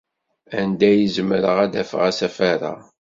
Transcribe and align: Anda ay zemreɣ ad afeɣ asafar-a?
Anda 0.59 0.85
ay 0.89 1.03
zemreɣ 1.15 1.57
ad 1.65 1.73
afeɣ 1.81 2.01
asafar-a? 2.09 2.73